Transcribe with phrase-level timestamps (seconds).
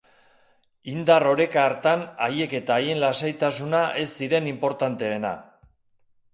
[0.93, 5.39] Indar oreka hartan, haiek eta haien lasaitasuna ez ziren inportanteena.